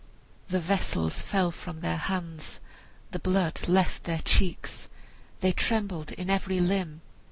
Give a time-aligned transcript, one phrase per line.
[0.47, 2.59] The vessels fell from their hands,
[3.11, 4.87] the blood left their cheeks,
[5.41, 7.01] they trembled in every limb.